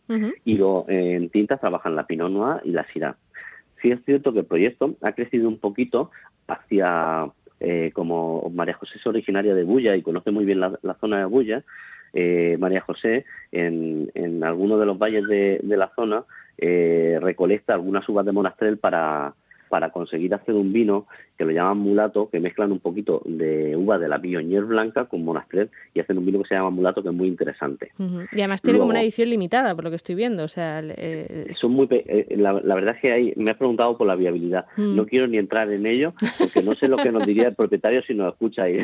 y 0.44 0.56
luego 0.56 0.86
en 0.88 1.30
tintas 1.30 1.60
trabajan 1.60 1.96
la 1.96 2.06
Pinot 2.06 2.32
Noir 2.32 2.62
y 2.64 2.72
la 2.72 2.86
Syrah. 2.92 3.16
Sí 3.82 3.92
es 3.92 4.04
cierto 4.06 4.34
que 4.34 4.40
el 4.40 4.46
proyecto 4.46 4.96
ha 5.02 5.12
crecido 5.12 5.48
un 5.48 5.60
poquito 5.60 6.12
hacia, 6.48 7.28
eh, 7.60 7.92
como 7.94 8.50
María 8.54 8.74
José 8.76 8.98
es 8.98 9.08
originaria 9.08 9.54
de 9.54 9.64
Bulla 9.64 9.96
y 9.96 10.02
conoce 10.02 10.32
muy 10.32 10.46
bien 10.46 10.60
la, 10.60 10.98
zona 11.00 11.20
de 11.20 11.26
Bulla, 11.26 11.64
eh, 12.14 12.56
María 12.60 12.82
José 12.82 13.26
en, 13.52 14.10
en 14.14 14.44
algunos 14.44 14.80
de 14.80 14.86
los 14.86 14.98
valles 14.98 15.28
de, 15.28 15.60
la 15.64 15.92
zona 15.96 16.24
eh, 16.58 17.20
recolecta 17.22 17.74
algunas 17.74 18.08
uvas 18.08 18.26
de 18.26 18.32
monastrel 18.32 18.78
para, 18.78 19.34
para 19.76 19.90
conseguir 19.90 20.34
hacer 20.34 20.56
un 20.56 20.72
vino 20.72 21.06
que 21.38 21.44
lo 21.44 21.52
llaman 21.52 21.80
mulato, 21.80 22.30
que 22.30 22.40
mezclan 22.40 22.72
un 22.72 22.80
poquito 22.80 23.22
de 23.26 23.76
uva 23.76 24.00
de 24.00 24.08
la 24.08 24.20
Bionier 24.20 24.64
blanca 24.64 25.04
con 25.04 25.26
monastrell 25.26 25.70
y 25.94 26.00
hacen 26.00 26.18
un 26.18 26.26
vino 26.26 26.42
que 26.42 26.48
se 26.48 26.56
llama 26.56 26.70
mulato 26.70 27.04
que 27.04 27.10
es 27.10 27.14
muy 27.14 27.28
interesante. 27.28 27.92
Y 28.32 28.40
además 28.40 28.62
tiene 28.62 28.80
como 28.80 28.92
una 28.92 29.04
edición 29.04 29.30
limitada, 29.30 29.76
por 29.76 29.84
lo 29.84 29.90
que 29.90 29.98
estoy 29.98 30.16
viendo. 30.16 30.46
O 30.46 30.48
sea, 30.48 30.82
eh, 30.82 31.54
son 31.60 31.74
muy 31.74 31.90
eh, 31.92 32.38
la, 32.38 32.54
verdad 32.54 32.96
es 32.96 33.02
que 33.02 33.12
hay, 33.12 33.34
me 33.36 33.52
has 33.52 33.58
preguntado 33.58 33.98
por 33.98 34.08
la 34.08 34.16
viabilidad. 34.16 34.66
No 34.78 35.06
quiero 35.06 35.28
ni 35.28 35.38
entrar 35.38 35.70
en 35.70 35.86
ello 35.86 36.14
porque 36.40 36.64
no 36.64 36.72
sé 36.72 36.88
lo 36.88 36.96
que 36.96 37.12
nos 37.12 37.26
diría 37.26 37.50
el 37.50 37.56
propietario 37.62 38.02
si 38.04 38.14
nos 38.14 38.32
escucha 38.32 38.64
ahí. 38.64 38.80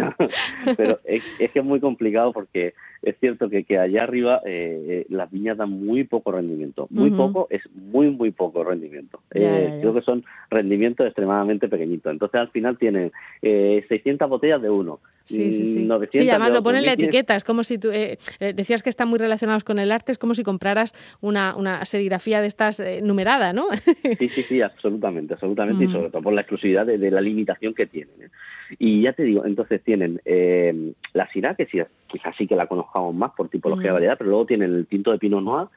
Pero 0.76 1.00
es, 1.06 1.24
que 1.40 1.60
es 1.60 1.66
muy 1.66 1.80
complicado 1.80 2.34
porque 2.34 2.74
es 3.02 3.16
cierto 3.22 3.50
que, 3.50 3.64
que 3.64 3.80
allá 3.80 4.04
arriba 4.04 4.42
eh, 4.46 5.06
las 5.08 5.32
viñas 5.32 5.58
dan 5.58 5.70
muy 5.70 6.04
poco 6.04 6.34
rendimiento. 6.34 6.88
Muy 6.90 7.12
poco 7.12 7.48
es 7.50 7.62
muy, 7.74 8.10
muy 8.10 8.32
poco 8.32 8.66
rendimiento. 8.66 9.22
Creo 9.30 9.94
que 9.94 10.02
son 10.02 10.26
rendimientos 10.50 10.81
extremadamente 10.88 11.68
pequeñitos. 11.68 12.12
Entonces 12.12 12.42
al 12.42 12.50
final 12.50 12.78
tienen 12.78 13.12
eh, 13.42 13.86
600 13.88 14.30
botellas 14.30 14.62
de 14.62 14.70
uno. 14.70 15.00
Sí, 15.24 15.54
sí, 15.54 15.68
sí. 15.68 15.88
sí, 16.12 16.30
además 16.30 16.52
lo 16.52 16.64
ponen 16.64 16.80
en 16.80 16.86
la 16.88 16.94
etiqueta. 16.94 17.36
Es 17.36 17.44
como 17.44 17.64
si 17.64 17.78
tú 17.78 17.90
eh, 17.92 18.18
eh, 18.40 18.54
decías 18.54 18.84
que 18.84 18.90
están 18.90 19.08
muy 19.08 19.20
relacionados 19.20 19.64
con 19.64 19.80
el 19.80 19.92
arte, 19.92 20.12
es 20.12 20.18
como 20.18 20.34
si 20.34 20.44
compraras 20.44 20.94
una, 21.22 21.56
una 21.56 21.86
serigrafía 21.86 22.42
de 22.42 22.48
estas 22.48 22.80
eh, 22.80 23.02
numerada, 23.04 23.54
¿no? 23.54 23.68
sí, 24.20 24.28
sí, 24.30 24.44
sí, 24.44 24.62
absolutamente, 24.62 25.36
absolutamente. 25.36 25.86
Y 25.86 25.92
sobre 25.92 26.10
todo 26.10 26.22
por 26.22 26.34
la 26.34 26.42
exclusividad 26.42 26.86
de, 26.86 27.12
la 27.12 27.22
limitación 27.22 27.74
que 27.74 27.86
tienen. 27.86 28.32
Y 28.80 29.04
ya 29.04 29.14
te 29.14 29.24
digo, 29.24 29.46
entonces 29.46 29.82
tienen 29.84 30.22
eh, 30.26 30.94
la 31.14 31.30
Syrah, 31.32 31.56
que 31.56 31.66
sí, 31.68 31.80
quizás 32.08 32.36
sí 32.38 32.48
que 32.48 32.56
la 32.56 32.68
conozcamos 32.68 33.14
más 33.14 33.32
por 33.32 33.50
tipología 33.50 33.88
de 33.88 33.94
variedad, 33.94 34.18
pero 34.18 34.30
luego 34.30 34.46
tienen 34.46 34.74
el 34.74 34.88
tinto 34.88 35.12
de 35.12 35.20
Pinot 35.20 35.44
Noir, 35.44 35.68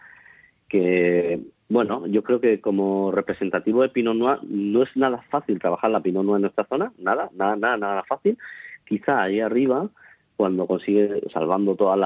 que, 0.69 1.41
bueno, 1.69 2.07
yo 2.07 2.23
creo 2.23 2.41
que 2.41 2.61
como 2.61 3.11
representativo 3.11 3.83
de 3.83 3.89
Pinot 3.89 4.17
Noir 4.17 4.39
no 4.43 4.83
es 4.83 4.97
nada 4.97 5.25
fácil 5.31 5.59
trabajar 5.59 5.91
la 5.91 6.01
Pinot 6.01 6.25
Noir 6.25 6.37
en 6.37 6.43
nuestra 6.43 6.67
zona, 6.67 6.93
nada, 6.99 7.31
nada, 7.35 7.57
nada, 7.57 7.77
nada 7.77 8.03
fácil. 8.05 8.37
Quizá 8.85 9.23
ahí 9.23 9.41
arriba 9.41 9.89
cuando 10.37 10.67
consigue, 10.67 11.23
salvando 11.33 11.77
todos 11.77 11.99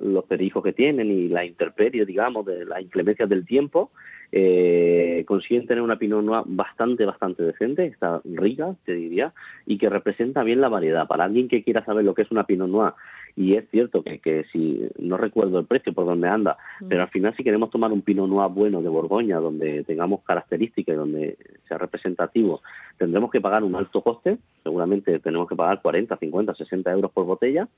los 0.00 0.24
perijos 0.24 0.64
que 0.64 0.72
tienen 0.72 1.10
y 1.10 1.28
la 1.28 1.44
intemperie, 1.44 2.06
digamos, 2.06 2.46
de 2.46 2.64
las 2.64 2.80
inclemencias 2.80 3.28
del 3.28 3.44
tiempo, 3.44 3.90
eh, 4.30 5.24
consiguen 5.26 5.66
tener 5.66 5.82
una 5.82 5.96
Pinot 5.96 6.22
Noir 6.22 6.42
bastante, 6.46 7.04
bastante 7.06 7.42
decente, 7.42 7.86
está 7.86 8.20
rica, 8.24 8.74
te 8.84 8.94
diría, 8.94 9.32
y 9.66 9.78
que 9.78 9.88
representa 9.88 10.42
bien 10.42 10.60
la 10.60 10.68
variedad. 10.68 11.06
Para 11.06 11.24
alguien 11.24 11.48
que 11.48 11.62
quiera 11.62 11.84
saber 11.84 12.04
lo 12.04 12.14
que 12.14 12.22
es 12.22 12.30
una 12.30 12.44
Pinot 12.44 12.68
Noir, 12.68 12.92
y 13.36 13.54
es 13.54 13.68
cierto 13.70 14.02
que, 14.02 14.18
que 14.18 14.44
si 14.52 14.88
no 14.98 15.16
recuerdo 15.16 15.60
el 15.60 15.66
precio 15.66 15.92
por 15.92 16.06
donde 16.06 16.28
anda, 16.28 16.56
mm. 16.80 16.88
pero 16.88 17.02
al 17.02 17.08
final 17.08 17.34
si 17.36 17.44
queremos 17.44 17.70
tomar 17.70 17.92
un 17.92 18.02
Pinot 18.02 18.28
Noir 18.28 18.50
bueno 18.50 18.82
de 18.82 18.88
Borgoña, 18.88 19.38
donde 19.38 19.84
tengamos 19.84 20.22
características 20.24 20.94
y 20.94 20.98
donde 20.98 21.38
sea 21.66 21.78
representativo, 21.78 22.62
tendremos 22.98 23.30
que 23.30 23.40
pagar 23.40 23.64
un 23.64 23.76
alto 23.76 24.02
coste, 24.02 24.38
seguramente 24.62 25.20
tenemos 25.20 25.48
que 25.48 25.56
pagar 25.56 25.80
40, 25.80 26.16
50, 26.16 26.54
60 26.54 26.90
euros 26.90 27.12
por 27.12 27.24
botella, 27.24 27.68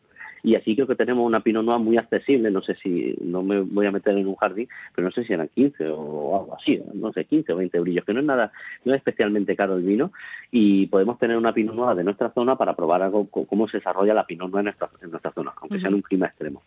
y 0.43 0.55
así 0.55 0.75
creo 0.75 0.87
que 0.87 0.97
tenemos 0.97 1.27
una 1.27 1.41
Pinot 1.41 1.65
Noir 1.65 1.81
muy 1.81 1.99
accesible, 1.99 2.51
no 2.51 2.63
sé 2.63 2.75
si, 2.83 3.15
no 3.21 3.43
me 3.43 3.61
voy 3.61 3.87
a 3.87 3.93
meter 3.93 4.17
en 4.17 4.27
un 4.27 4.37
jardín, 4.37 4.69
pero 4.95 5.07
no 5.07 5.13
sé 5.13 5.25
si 5.25 5.33
eran 5.33 5.49
15 5.49 5.89
o 5.91 6.40
algo 6.41 6.57
así, 6.57 6.81
no 6.95 7.13
sé, 7.13 7.25
15 7.25 7.53
o 7.53 7.57
20 7.57 7.81
brillos, 7.81 8.05
que 8.05 8.13
no 8.13 8.21
es 8.21 8.27
nada, 8.27 8.53
no 8.85 8.95
es 8.95 8.99
especialmente 8.99 9.57
caro 9.57 9.77
el 9.77 9.83
vino, 9.83 10.13
y 10.51 10.87
podemos 10.87 11.19
tener 11.19 11.37
una 11.37 11.53
Pinot 11.53 11.75
Noir 11.75 11.97
de 11.97 12.05
nuestra 12.05 12.31
zona 12.31 12.57
para 12.57 12.75
probar 12.75 13.03
algo, 13.03 13.27
cómo 13.27 13.69
se 13.69 13.79
desarrolla 13.79 14.15
la 14.15 14.27
Pinot 14.27 14.51
Noir 14.51 14.61
en 14.61 14.65
nuestra, 14.65 14.89
en 15.03 15.11
nuestra 15.11 15.33
zona, 15.33 15.53
aunque 15.61 15.79
sea 15.79 15.89
en 15.89 15.95
un 15.95 16.03
clima 16.03 16.27
extremo. 16.27 16.63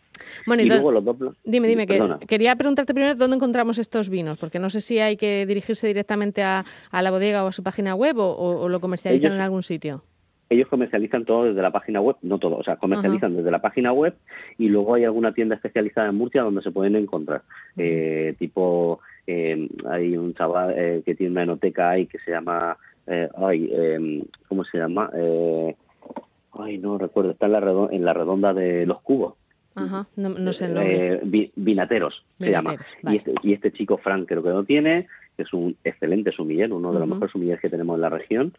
Bueno, 0.46 0.62
y, 0.62 0.66
luego 0.66 0.90
los 0.90 1.04
dos... 1.04 1.16
Dime, 1.44 1.68
dime, 1.68 1.86
que, 1.86 2.02
quería 2.26 2.56
preguntarte 2.56 2.94
primero 2.94 3.14
dónde 3.14 3.36
encontramos 3.36 3.78
estos 3.78 4.08
vinos, 4.08 4.38
porque 4.38 4.58
no 4.58 4.70
sé 4.70 4.80
si 4.80 4.98
hay 4.98 5.16
que 5.16 5.46
dirigirse 5.46 5.86
directamente 5.86 6.42
a, 6.42 6.64
la 6.92 7.10
bodega 7.10 7.44
o 7.44 7.48
a 7.48 7.52
su 7.52 7.62
página 7.62 7.94
web 7.94 8.16
o, 8.18 8.68
lo 8.68 8.80
comercializan 8.80 9.32
en 9.32 9.40
algún 9.40 9.62
sitio 9.62 10.02
ellos 10.54 10.68
comercializan 10.68 11.24
todo 11.24 11.44
desde 11.44 11.62
la 11.62 11.70
página 11.70 12.00
web, 12.00 12.16
no 12.22 12.38
todo, 12.38 12.56
o 12.56 12.64
sea, 12.64 12.76
comercializan 12.76 13.36
desde 13.36 13.50
la 13.50 13.60
página 13.60 13.92
web 13.92 14.14
y 14.58 14.68
luego 14.68 14.94
hay 14.94 15.04
alguna 15.04 15.32
tienda 15.32 15.56
especializada 15.56 16.08
en 16.08 16.16
Murcia 16.16 16.42
donde 16.42 16.62
se 16.62 16.70
pueden 16.70 16.96
encontrar. 16.96 17.42
Eh, 17.76 18.34
tipo, 18.38 19.00
eh, 19.26 19.68
hay 19.88 20.16
un 20.16 20.34
chaval 20.34 20.74
eh, 20.76 21.02
que 21.04 21.14
tiene 21.14 21.32
una 21.32 21.42
enoteca 21.42 21.90
ahí 21.90 22.06
que 22.06 22.18
se 22.18 22.30
llama, 22.30 22.76
ay, 23.36 24.24
¿cómo 24.48 24.64
se 24.64 24.78
llama? 24.78 25.10
ay, 26.56 26.78
no 26.78 26.98
recuerdo, 26.98 27.32
está 27.32 27.46
en 27.46 27.52
la, 27.52 27.60
redonda, 27.60 27.94
en 27.94 28.04
la 28.04 28.12
redonda 28.12 28.54
de 28.54 28.86
los 28.86 29.00
cubos. 29.02 29.34
Ajá, 29.76 30.06
no, 30.14 30.52
sé 30.52 30.66
el 30.66 30.74
nombre. 30.74 31.50
vinateros, 31.56 32.24
se 32.38 32.50
llama. 32.50 32.76
Y, 33.02 33.16
este, 33.16 33.34
y 33.42 33.52
este 33.54 33.72
chico 33.72 33.98
Frank 33.98 34.28
creo 34.28 34.42
que 34.42 34.50
lo 34.50 34.62
tiene, 34.62 35.08
que 35.36 35.42
es 35.42 35.52
un 35.52 35.76
excelente 35.82 36.30
sumiller, 36.30 36.72
uno 36.72 36.92
de 36.92 37.00
los 37.00 37.08
mejores 37.08 37.32
sumilleres 37.32 37.60
que 37.60 37.70
tenemos 37.70 37.96
en 37.96 38.02
la 38.02 38.08
región 38.08 38.54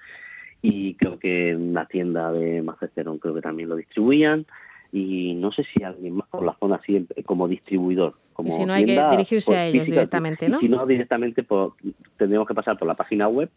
y 0.65 0.95
creo 0.95 1.19
que 1.19 1.51
en 1.51 1.69
una 1.69 1.85
tienda 1.85 2.31
de 2.31 2.61
Macesterón 2.63 3.19
creo 3.19 3.35
que 3.35 3.41
también 3.41 3.69
lo 3.69 3.75
distribuían 3.75 4.45
y 4.91 5.33
no 5.35 5.51
sé 5.51 5.63
si 5.63 5.83
alguien 5.83 6.15
más 6.15 6.27
por 6.29 6.43
la 6.43 6.55
zona 6.59 6.77
así 6.77 7.05
como 7.25 7.47
distribuidor. 7.47 8.15
Como 8.33 8.49
y 8.49 8.51
si 8.51 8.65
no 8.65 8.73
hay 8.73 8.85
que 8.85 9.01
dirigirse 9.11 9.55
a 9.55 9.67
ellos 9.67 9.85
directamente, 9.85 10.49
¿no? 10.49 10.59
si 10.59 10.67
no 10.67 10.85
directamente 10.85 11.43
pues, 11.43 11.71
tendríamos 12.17 12.47
que 12.47 12.53
pasar 12.53 12.77
por 12.77 12.87
la 12.87 12.95
página 12.95 13.27
web 13.27 13.49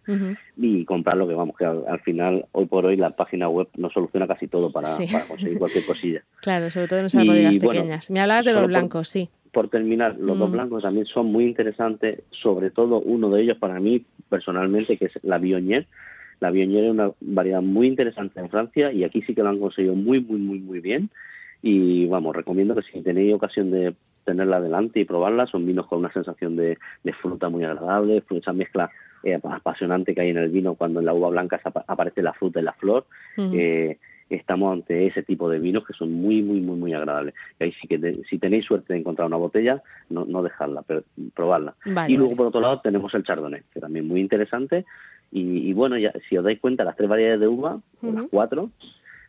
y 0.56 0.84
comprar 0.84 1.16
lo 1.16 1.26
que 1.26 1.34
vamos, 1.34 1.56
que 1.56 1.64
al, 1.64 2.00
final 2.00 2.44
hoy 2.52 2.66
por 2.66 2.84
hoy 2.86 2.96
la 2.96 3.10
página 3.10 3.48
web 3.48 3.68
nos 3.76 3.92
soluciona 3.92 4.26
casi 4.26 4.46
todo 4.46 4.70
para, 4.70 4.88
conseguir 5.28 5.58
cualquier 5.58 5.86
cosilla. 5.86 6.22
Claro, 6.42 6.70
sobre 6.70 6.88
todo 6.88 7.00
en 7.00 7.06
esas 7.06 7.26
bodegas 7.26 7.56
pequeñas. 7.56 8.10
Me 8.10 8.20
hablabas 8.20 8.44
de 8.44 8.52
los 8.52 8.66
blancos, 8.66 9.08
sí. 9.08 9.30
Por 9.52 9.68
terminar, 9.70 10.16
los 10.18 10.38
dos 10.38 10.48
mm. 10.48 10.52
blancos 10.52 10.82
también 10.82 11.06
son 11.06 11.32
muy 11.32 11.44
interesantes, 11.44 12.22
sobre 12.30 12.70
todo 12.70 13.00
uno 13.00 13.30
de 13.30 13.42
ellos 13.42 13.58
para 13.58 13.80
mí 13.80 14.04
personalmente, 14.28 14.96
que 14.98 15.06
es 15.06 15.18
la 15.22 15.38
Bionier, 15.38 15.86
la 16.40 16.50
Viognier 16.50 16.85
es 16.85 16.90
una 16.90 17.11
variedad 17.21 17.62
muy 17.62 17.87
interesante 17.87 18.40
en 18.40 18.50
Francia 18.50 18.92
y 18.92 19.04
aquí 19.04 19.23
sí 19.23 19.35
que 19.35 19.42
lo 19.42 19.49
han 19.49 19.59
conseguido 19.59 19.95
muy, 19.95 20.21
muy, 20.21 20.38
muy, 20.38 20.59
muy 20.61 20.80
bien. 20.80 21.11
Y 21.62 22.07
vamos, 22.07 22.37
recomiendo 22.37 22.75
que 22.75 22.83
si 22.83 23.02
tenéis 23.02 23.35
ocasión 23.35 23.71
de 23.71 23.95
tenerla 24.25 24.61
delante 24.61 25.00
y 25.00 25.04
probarla, 25.04 25.47
son 25.47 25.66
vinos 25.66 25.87
con 25.87 26.00
una 26.00 26.12
sensación 26.12 26.54
de, 26.54 26.78
fruta 27.21 27.49
muy 27.49 27.64
agradable, 27.64 28.23
esa 28.30 28.52
mezcla 28.52 28.90
eh, 29.25 29.35
apasionante 29.42 30.14
que 30.14 30.21
hay 30.21 30.30
en 30.30 30.37
el 30.37 30.50
vino 30.50 30.75
cuando 30.75 31.00
en 31.00 31.07
la 31.07 31.14
uva 31.14 31.30
blanca 31.30 31.61
aparece 31.87 32.23
la 32.23 32.35
fruta 32.35 32.61
y 32.61 32.62
la 32.62 32.75
flor. 32.75 33.07
Eh, 33.37 33.99
estamos 34.30 34.73
ante 34.73 35.07
ese 35.07 35.23
tipo 35.23 35.49
de 35.49 35.59
vinos 35.59 35.87
que 35.87 35.95
son 35.95 36.12
muy, 36.12 36.42
muy, 36.42 36.61
muy, 36.61 36.76
muy 36.76 36.92
agradables. 36.92 37.35
Y 37.59 37.64
ahí 37.64 37.73
sí 37.80 37.88
que 37.88 37.99
si 38.28 38.38
tenéis 38.38 38.66
suerte 38.66 38.92
de 38.92 39.00
encontrar 39.00 39.26
una 39.26 39.37
botella, 39.37 39.83
no, 40.11 40.25
no 40.25 40.42
dejarla, 40.42 40.83
pero 40.83 41.02
probarla. 41.35 41.75
y 42.07 42.16
luego, 42.16 42.37
por 42.37 42.47
otro 42.47 42.61
lado, 42.61 42.80
tenemos 42.80 43.12
el 43.14 43.25
Chardonnay, 43.25 43.62
que 43.73 43.80
también 43.80 44.07
muy 44.07 44.21
interesante, 44.21 44.85
y, 45.30 45.73
bueno, 45.75 45.99
ya, 45.99 46.12
si 46.28 46.37
os 46.38 46.44
dais 46.44 46.58
cuenta, 46.58 46.85
las 46.85 46.97
tres 46.97 47.08
variedades 47.08 47.40
de 47.40 47.49
uva, 47.49 47.80
las 48.00 48.25
cuatro, 48.30 48.70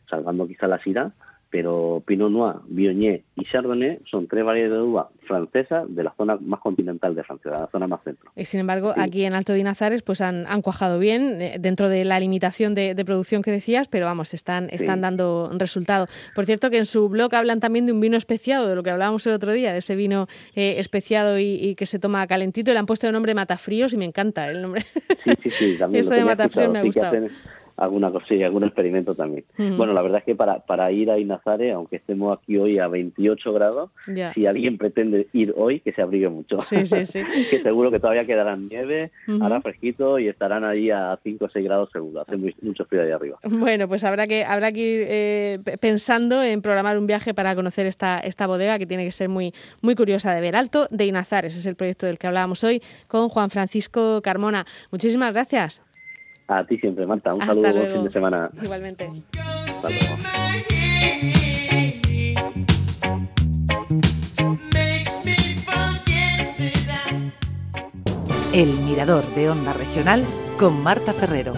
salvando 0.08 0.46
quizá 0.46 0.66
la 0.66 0.82
Syrah, 0.82 1.12
pero 1.50 2.02
Pinot 2.06 2.30
Noir, 2.30 2.56
Viognier 2.68 3.22
y 3.34 3.44
Chardonnay 3.44 3.98
son 4.08 4.28
tres 4.28 4.44
variedades 4.44 4.78
de 4.78 4.82
uva 4.82 5.08
francesas 5.26 5.84
de 5.88 6.04
la 6.04 6.12
zona 6.16 6.36
más 6.40 6.60
continental 6.60 7.14
de 7.14 7.24
Francia, 7.24 7.50
de 7.50 7.58
la 7.58 7.66
zona 7.68 7.86
más 7.86 8.02
centro. 8.02 8.30
Y 8.36 8.44
sin 8.44 8.60
embargo, 8.60 8.94
aquí 8.96 9.24
en 9.24 9.34
Alto 9.34 9.52
de 9.52 9.62
Nazares 9.62 10.02
pues 10.02 10.20
han, 10.20 10.44
cuajado 10.62 10.98
bien 10.98 11.40
eh, 11.40 11.56
dentro 11.58 11.88
de 11.88 12.04
la 12.04 12.18
limitación 12.20 12.74
de, 12.74 13.00
producción 13.04 13.42
que 13.42 13.50
decías, 13.50 13.88
pero 13.88 14.06
vamos, 14.06 14.34
están, 14.34 14.68
están 14.70 15.00
dando 15.00 15.50
resultado. 15.56 16.06
Por 16.34 16.46
cierto, 16.46 16.70
que 16.70 16.78
en 16.78 16.86
su 16.86 17.08
blog 17.08 17.34
hablan 17.34 17.60
también 17.60 17.86
de 17.86 17.92
un 17.92 18.00
vino 18.00 18.16
especiado, 18.16 18.68
de 18.68 18.74
lo 18.74 18.82
que 18.82 18.90
hablábamos 18.90 19.26
el 19.26 19.32
otro 19.32 19.52
día, 19.52 19.72
de 19.72 19.78
ese 19.78 19.96
vino 19.96 20.26
eh, 20.54 20.76
especiado 20.78 21.38
y, 21.38 21.74
que 21.76 21.86
se 21.86 21.98
toma 21.98 22.26
calentito, 22.26 22.70
y 22.70 22.74
le 22.74 22.80
han 22.80 22.86
puesto 22.86 23.06
el 23.06 23.12
nombre 23.12 23.34
Matafríos 23.34 23.92
y 23.92 23.96
me 23.96 24.04
encanta 24.04 24.50
el 24.50 24.62
nombre. 24.62 24.82
Sí, 25.24 25.32
sí, 25.42 25.50
sí, 25.50 25.76
también 25.78 26.00
Eso 26.04 26.14
de 26.14 26.24
Matafríos 26.24 26.70
me 26.70 26.78
ha 26.80 26.82
gustado 26.82 27.28
alguna 27.80 28.10
cosilla, 28.10 28.46
algún 28.46 28.64
experimento 28.64 29.14
también. 29.14 29.44
Bueno, 29.56 29.94
la 29.94 30.02
verdad 30.02 30.18
es 30.18 30.24
que 30.24 30.34
para, 30.34 30.58
para 30.58 30.92
ir 30.92 31.10
a 31.10 31.18
Inazare, 31.18 31.72
aunque 31.72 31.96
estemos 31.96 32.38
aquí 32.38 32.58
hoy 32.58 32.78
a 32.78 32.88
28 32.88 33.52
grados, 33.54 33.90
si 34.34 34.46
alguien 34.46 34.76
pretende 34.76 35.28
ir 35.32 35.54
hoy, 35.56 35.80
que 35.80 35.92
se 35.92 36.02
abrigue 36.02 36.28
mucho. 36.28 36.60
Sí, 36.60 36.84
sí, 36.84 37.06
sí. 37.06 37.22
que 37.50 37.58
seguro 37.60 37.90
que 37.90 37.98
todavía 37.98 38.26
quedarán 38.26 38.68
nieve, 38.68 39.10
hará 39.40 39.62
fresquito 39.62 40.18
y 40.18 40.28
estarán 40.28 40.64
ahí 40.64 40.90
a 40.90 41.18
5 41.22 41.44
o 41.44 41.48
6 41.48 41.64
grados 41.64 41.88
seguro. 41.90 42.20
Hace 42.20 42.36
mucho 42.36 42.84
frío 42.84 43.02
ahí 43.02 43.10
arriba. 43.10 43.38
Bueno, 43.44 43.88
pues 43.88 44.04
habrá 44.04 44.26
que, 44.26 44.44
habrá 44.44 44.72
que 44.72 44.80
ir 44.80 45.06
eh, 45.08 45.58
pensando 45.80 46.42
en 46.42 46.60
programar 46.60 46.98
un 46.98 47.06
viaje 47.06 47.32
para 47.32 47.54
conocer 47.54 47.86
esta, 47.86 48.18
esta 48.18 48.46
bodega 48.46 48.78
que 48.78 48.86
tiene 48.86 49.04
que 49.04 49.12
ser 49.12 49.30
muy, 49.30 49.54
muy 49.80 49.94
curiosa 49.94 50.34
de 50.34 50.42
ver. 50.42 50.54
Alto 50.54 50.86
de 50.90 51.06
Inazares 51.06 51.56
es 51.56 51.64
el 51.64 51.76
proyecto 51.76 52.04
del 52.04 52.18
que 52.18 52.26
hablábamos 52.26 52.62
hoy 52.62 52.82
con 53.06 53.30
Juan 53.30 53.48
Francisco 53.48 54.20
Carmona. 54.22 54.66
Muchísimas 54.90 55.32
gracias. 55.32 55.82
A 56.50 56.64
ti 56.64 56.76
siempre, 56.78 57.06
Marta. 57.06 57.32
Un 57.32 57.46
saludo, 57.46 57.72
buen 57.72 57.92
fin 57.92 58.04
de 58.04 58.10
semana. 58.10 58.50
Igualmente. 58.60 59.08
El 68.52 68.68
Mirador 68.84 69.24
de 69.36 69.48
Onda 69.48 69.72
Regional 69.72 70.24
con 70.58 70.82
Marta 70.82 71.12
Ferrero. 71.12 71.52